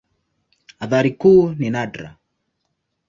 Athari 0.79 1.11
kuu 1.11 1.49
ni 1.59 1.67
nadra. 1.69 2.09